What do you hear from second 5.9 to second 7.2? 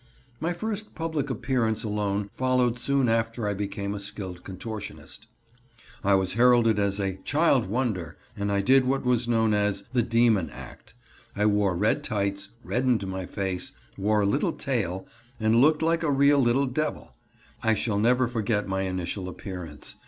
I was heralded as a